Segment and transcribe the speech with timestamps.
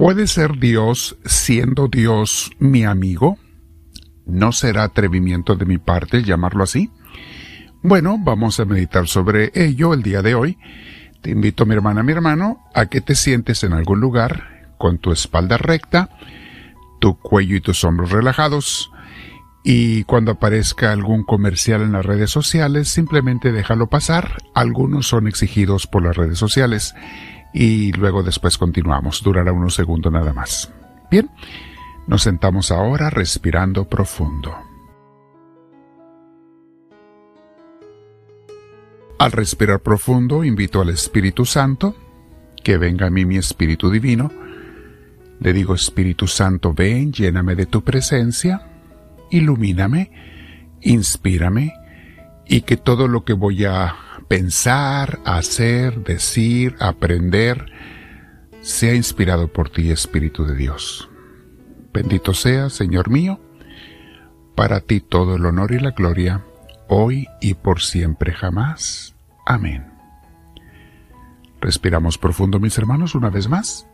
[0.00, 3.36] ¿Puede ser Dios siendo Dios mi amigo?
[4.24, 6.90] ¿No será atrevimiento de mi parte llamarlo así?
[7.82, 10.56] Bueno, vamos a meditar sobre ello el día de hoy.
[11.20, 15.12] Te invito, mi hermana, mi hermano, a que te sientes en algún lugar con tu
[15.12, 16.08] espalda recta,
[16.98, 18.90] tu cuello y tus hombros relajados,
[19.62, 24.38] y cuando aparezca algún comercial en las redes sociales, simplemente déjalo pasar.
[24.54, 26.94] Algunos son exigidos por las redes sociales
[27.52, 29.22] y luego después continuamos.
[29.22, 30.72] Durará unos segundos nada más.
[31.10, 31.30] Bien,
[32.06, 34.54] nos sentamos ahora respirando profundo.
[39.18, 41.94] Al respirar profundo, invito al Espíritu Santo,
[42.62, 44.30] que venga a mí mi Espíritu Divino.
[45.40, 48.62] Le digo, Espíritu Santo, ven, lléname de tu presencia,
[49.30, 50.10] ilumíname,
[50.80, 51.74] inspírame,
[52.46, 53.94] y que todo lo que voy a
[54.30, 57.66] pensar, hacer, decir, aprender,
[58.60, 61.10] sea inspirado por ti, Espíritu de Dios.
[61.92, 63.40] Bendito sea, Señor mío,
[64.54, 66.44] para ti todo el honor y la gloria,
[66.86, 69.16] hoy y por siempre jamás.
[69.46, 69.92] Amén.
[71.60, 73.88] Respiramos profundo, mis hermanos, una vez más.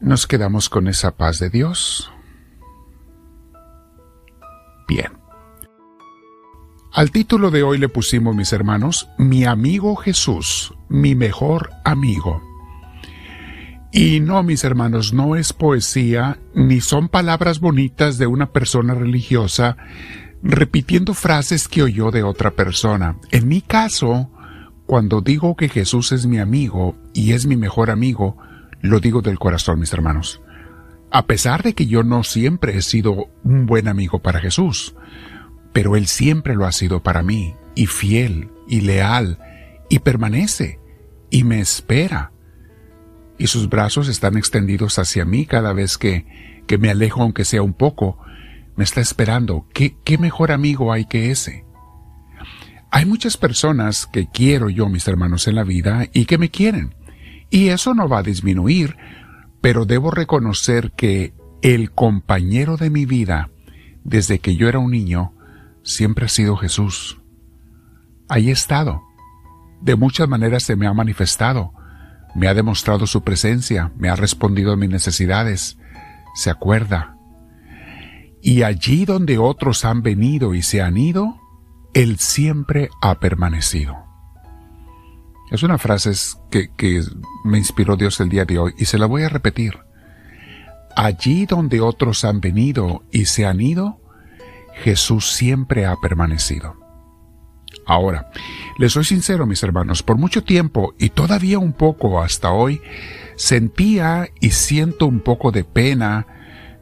[0.00, 2.10] Nos quedamos con esa paz de Dios.
[4.88, 5.23] Bien.
[6.94, 12.40] Al título de hoy le pusimos, mis hermanos, Mi amigo Jesús, mi mejor amigo.
[13.90, 19.76] Y no, mis hermanos, no es poesía, ni son palabras bonitas de una persona religiosa
[20.40, 23.16] repitiendo frases que oyó de otra persona.
[23.32, 24.30] En mi caso,
[24.86, 28.36] cuando digo que Jesús es mi amigo y es mi mejor amigo,
[28.82, 30.42] lo digo del corazón, mis hermanos.
[31.10, 34.94] A pesar de que yo no siempre he sido un buen amigo para Jesús,
[35.74, 39.38] pero Él siempre lo ha sido para mí, y fiel, y leal,
[39.90, 40.78] y permanece,
[41.30, 42.32] y me espera.
[43.38, 47.62] Y sus brazos están extendidos hacia mí cada vez que, que me alejo aunque sea
[47.62, 48.18] un poco.
[48.76, 49.66] Me está esperando.
[49.74, 51.64] ¿Qué, ¿Qué mejor amigo hay que ese?
[52.92, 56.94] Hay muchas personas que quiero yo, mis hermanos, en la vida y que me quieren.
[57.50, 58.96] Y eso no va a disminuir,
[59.60, 63.50] pero debo reconocer que el compañero de mi vida,
[64.04, 65.33] desde que yo era un niño,
[65.84, 67.20] siempre ha sido Jesús.
[68.28, 69.02] Ahí he estado.
[69.80, 71.72] De muchas maneras se me ha manifestado.
[72.34, 75.78] Me ha demostrado su presencia, me ha respondido a mis necesidades.
[76.34, 77.16] Se acuerda.
[78.42, 81.38] Y allí donde otros han venido y se han ido,
[81.92, 83.96] Él siempre ha permanecido.
[85.50, 86.12] Es una frase
[86.50, 87.02] que, que
[87.44, 89.78] me inspiró Dios el día de hoy y se la voy a repetir.
[90.96, 94.00] Allí donde otros han venido y se han ido,
[94.82, 96.76] Jesús siempre ha permanecido.
[97.86, 98.30] Ahora,
[98.78, 102.80] les soy sincero, mis hermanos, por mucho tiempo y todavía un poco hasta hoy,
[103.36, 106.26] sentía y siento un poco de pena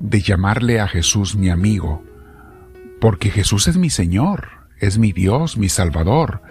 [0.00, 2.02] de llamarle a Jesús mi amigo,
[3.00, 6.42] porque Jesús es mi Señor, es mi Dios, mi Salvador.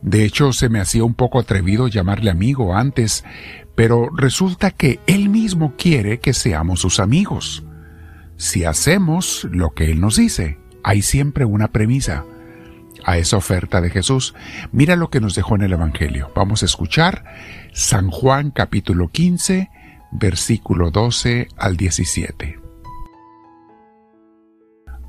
[0.00, 3.24] De hecho, se me hacía un poco atrevido llamarle amigo antes,
[3.74, 7.64] pero resulta que Él mismo quiere que seamos sus amigos.
[8.38, 12.24] Si hacemos lo que Él nos dice, hay siempre una premisa
[13.04, 14.32] a esa oferta de Jesús.
[14.70, 16.30] Mira lo que nos dejó en el Evangelio.
[16.36, 17.24] Vamos a escuchar
[17.72, 19.70] San Juan capítulo 15,
[20.12, 22.60] versículo 12 al 17.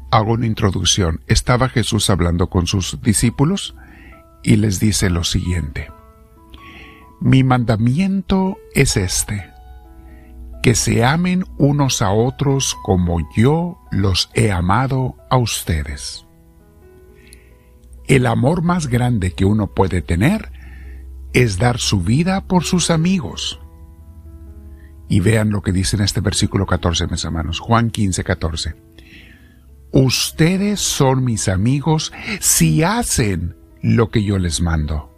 [0.09, 1.21] Hago una introducción.
[1.27, 3.75] Estaba Jesús hablando con sus discípulos
[4.41, 5.91] y les dice lo siguiente.
[7.21, 9.58] Mi mandamiento es este
[10.69, 16.27] que se amen unos a otros como yo los he amado a ustedes.
[18.05, 20.51] El amor más grande que uno puede tener
[21.33, 23.59] es dar su vida por sus amigos.
[25.07, 28.75] Y vean lo que dice en este versículo 14, mis hermanos, Juan 15, 14.
[29.91, 35.11] Ustedes son mis amigos si hacen lo que yo les mando.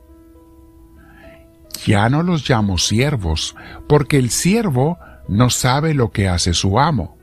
[1.85, 3.53] Ya no los llamo siervos,
[3.89, 4.97] porque el siervo
[5.27, 7.17] no sabe lo que hace su amo.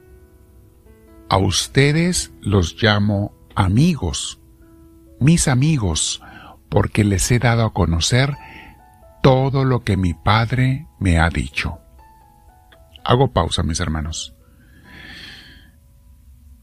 [1.29, 4.41] A ustedes los llamo amigos,
[5.21, 6.23] mis amigos,
[6.69, 8.37] porque les he dado a conocer
[9.23, 11.79] todo lo que mi Padre me ha dicho.
[13.05, 14.35] Hago pausa, mis hermanos.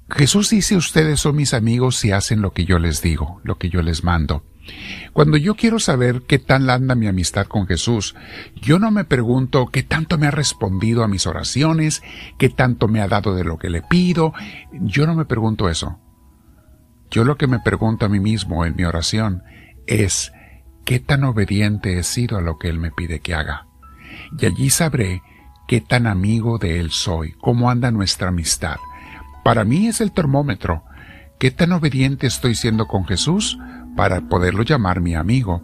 [0.09, 3.69] Jesús dice, ustedes son mis amigos si hacen lo que yo les digo, lo que
[3.69, 4.45] yo les mando.
[5.13, 8.15] Cuando yo quiero saber qué tal anda mi amistad con Jesús,
[8.55, 12.03] yo no me pregunto qué tanto me ha respondido a mis oraciones,
[12.37, 14.33] qué tanto me ha dado de lo que le pido,
[14.73, 15.99] yo no me pregunto eso.
[17.11, 19.43] Yo lo que me pregunto a mí mismo en mi oración
[19.87, 20.33] es
[20.83, 23.67] qué tan obediente he sido a lo que Él me pide que haga.
[24.37, 25.21] Y allí sabré
[25.67, 28.77] qué tan amigo de Él soy, cómo anda nuestra amistad.
[29.43, 30.83] Para mí es el termómetro.
[31.39, 33.57] ¿Qué tan obediente estoy siendo con Jesús
[33.95, 35.61] para poderlo llamar mi amigo?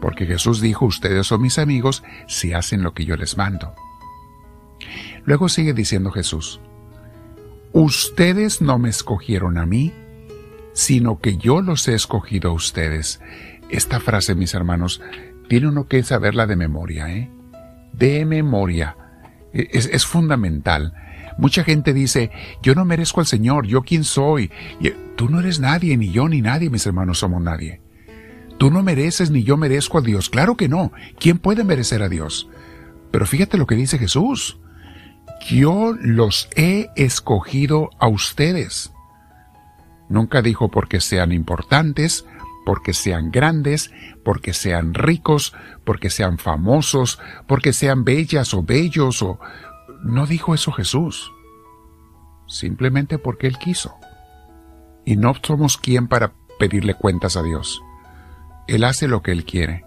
[0.00, 3.74] Porque Jesús dijo, ustedes son mis amigos si hacen lo que yo les mando.
[5.24, 6.60] Luego sigue diciendo Jesús,
[7.72, 9.92] ustedes no me escogieron a mí,
[10.72, 13.20] sino que yo los he escogido a ustedes.
[13.68, 15.02] Esta frase, mis hermanos,
[15.48, 17.30] tiene uno que saberla de memoria, ¿eh?
[17.92, 18.96] De memoria.
[19.52, 20.94] E, es, es fundamental.
[21.38, 22.30] Mucha gente dice,
[22.62, 24.50] yo no merezco al Señor, yo quién soy.
[24.80, 27.80] Y, tú no eres nadie, ni yo ni nadie, mis hermanos somos nadie.
[28.58, 30.28] Tú no mereces ni yo merezco a Dios.
[30.28, 30.92] Claro que no.
[31.18, 32.48] ¿Quién puede merecer a Dios?
[33.10, 34.58] Pero fíjate lo que dice Jesús.
[35.48, 38.92] Yo los he escogido a ustedes.
[40.10, 42.26] Nunca dijo porque sean importantes,
[42.66, 43.90] porque sean grandes,
[44.24, 45.54] porque sean ricos,
[45.84, 49.40] porque sean famosos, porque sean bellas o bellos o...
[50.02, 51.32] No dijo eso Jesús.
[52.46, 53.94] Simplemente porque Él quiso.
[55.04, 57.80] Y no somos quien para pedirle cuentas a Dios.
[58.66, 59.84] Él hace lo que Él quiere.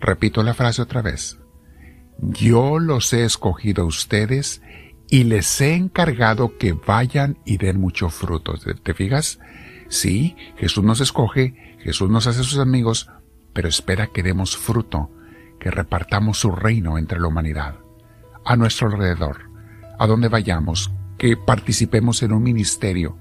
[0.00, 1.38] Repito la frase otra vez.
[2.20, 4.62] Yo los he escogido a ustedes
[5.08, 8.54] y les he encargado que vayan y den mucho fruto.
[8.82, 9.38] ¿Te fijas?
[9.88, 13.10] Sí, Jesús nos escoge, Jesús nos hace sus amigos,
[13.54, 15.10] pero espera que demos fruto,
[15.58, 17.76] que repartamos su reino entre la humanidad,
[18.48, 19.50] a nuestro alrededor,
[19.98, 23.18] a donde vayamos, que participemos en un ministerio,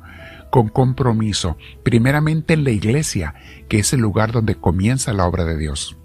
[0.50, 3.36] con compromiso, primeramente en la iglesia,
[3.68, 5.98] que es el lugar donde comienza la obra de Dios.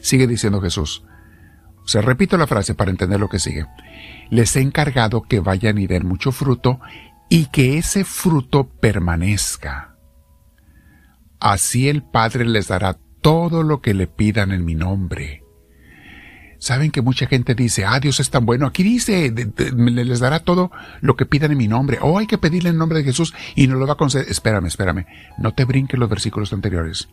[0.00, 1.04] Sigue diciendo Jesús.
[1.84, 3.66] Se repito la frase para entender lo que sigue.
[4.30, 6.78] Les he encargado que vayan y den mucho fruto
[7.28, 9.96] y que ese fruto permanezca.
[11.40, 15.42] Así el Padre les dará todo lo que le pidan en mi nombre.
[16.60, 18.66] Saben que mucha gente dice, ah, Dios es tan bueno.
[18.66, 20.70] Aquí dice, les dará todo
[21.00, 21.98] lo que pidan en mi nombre.
[22.02, 24.28] O oh, hay que pedirle en nombre de Jesús y no lo va a conceder.
[24.28, 25.06] Espérame, espérame.
[25.38, 27.08] No te brinques los versículos anteriores.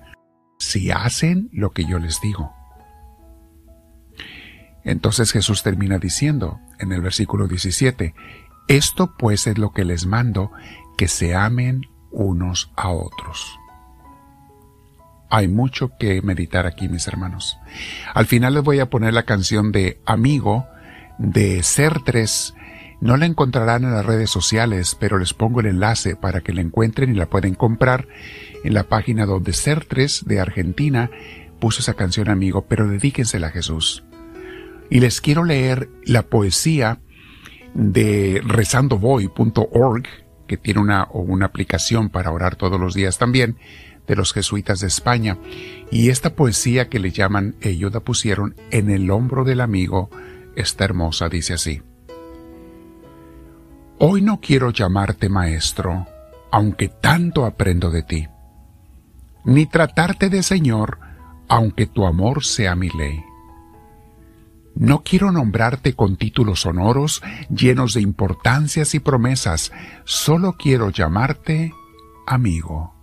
[0.60, 2.54] Si hacen lo que yo les digo.
[4.84, 8.14] Entonces Jesús termina diciendo en el versículo 17,
[8.68, 10.52] esto pues es lo que les mando,
[10.98, 13.58] que se amen unos a otros.
[15.30, 17.58] Hay mucho que meditar aquí, mis hermanos.
[18.14, 20.68] Al final les voy a poner la canción de Amigo
[21.18, 22.54] de Ser Tres.
[23.02, 26.62] No la encontrarán en las redes sociales, pero les pongo el enlace para que la
[26.62, 28.08] encuentren y la pueden comprar
[28.64, 31.12] en la página donde Ser Tres de Argentina
[31.60, 34.04] puso esa canción Amigo, pero dedíquensela a Jesús.
[34.90, 37.02] Y les quiero leer la poesía
[37.74, 40.04] de rezandovoy.org,
[40.48, 43.58] que tiene una, una aplicación para orar todos los días también,
[44.08, 45.38] de los jesuitas de España.
[45.92, 50.10] Y esta poesía que le llaman, ellos la pusieron en el hombro del amigo,
[50.56, 51.82] está hermosa, dice así.
[54.00, 56.06] Hoy no quiero llamarte maestro,
[56.52, 58.28] aunque tanto aprendo de ti,
[59.44, 61.00] ni tratarte de Señor,
[61.48, 63.24] aunque tu amor sea mi ley.
[64.76, 69.72] No quiero nombrarte con títulos sonoros llenos de importancias y promesas,
[70.06, 71.74] solo quiero llamarte
[72.28, 72.97] amigo.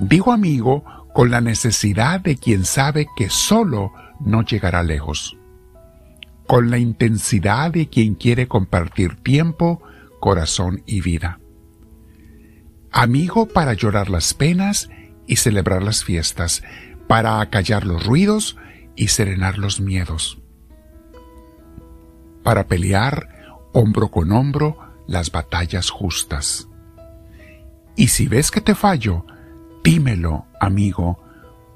[0.00, 5.36] Digo amigo con la necesidad de quien sabe que solo no llegará lejos,
[6.46, 9.82] con la intensidad de quien quiere compartir tiempo,
[10.20, 11.38] corazón y vida.
[12.90, 14.90] Amigo para llorar las penas
[15.26, 16.62] y celebrar las fiestas,
[17.06, 18.56] para acallar los ruidos,
[19.00, 20.38] y serenar los miedos.
[22.42, 26.68] Para pelear hombro con hombro las batallas justas.
[27.96, 29.24] Y si ves que te fallo,
[29.84, 31.22] dímelo, amigo,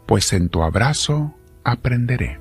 [0.06, 1.34] pues en tu abrazo
[1.64, 2.40] aprenderé.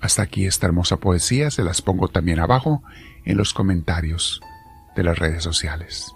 [0.00, 2.82] Hasta aquí esta hermosa poesía, se las pongo también abajo
[3.24, 4.40] en los comentarios
[4.96, 6.14] de las redes sociales.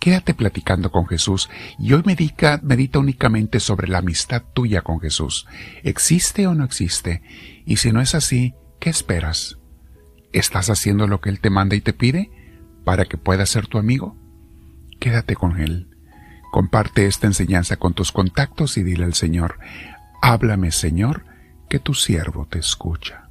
[0.00, 1.48] Quédate platicando con Jesús
[1.78, 5.46] y hoy medita, medita únicamente sobre la amistad tuya con Jesús.
[5.82, 7.22] ¿Existe o no existe?
[7.64, 9.58] Y si no es así, ¿qué esperas?
[10.32, 12.30] ¿Estás haciendo lo que Él te manda y te pide
[12.84, 14.16] para que pueda ser tu amigo?
[14.98, 15.91] Quédate con Él.
[16.52, 19.58] Comparte esta enseñanza con tus contactos y dile al Señor,
[20.20, 21.24] háblame Señor,
[21.70, 23.21] que tu siervo te escucha.